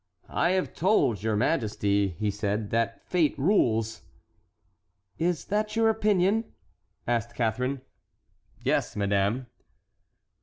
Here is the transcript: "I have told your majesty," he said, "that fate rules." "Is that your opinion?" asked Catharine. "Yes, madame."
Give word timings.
"I 0.33 0.53
have 0.53 0.73
told 0.73 1.21
your 1.21 1.35
majesty," 1.35 2.07
he 2.17 2.31
said, 2.31 2.71
"that 2.71 3.05
fate 3.07 3.37
rules." 3.37 4.01
"Is 5.19 5.45
that 5.45 5.75
your 5.75 5.89
opinion?" 5.89 6.45
asked 7.05 7.35
Catharine. 7.35 7.81
"Yes, 8.63 8.95
madame." 8.95 9.45